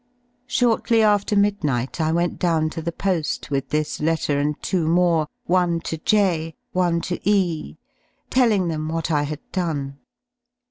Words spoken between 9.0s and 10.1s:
I had done.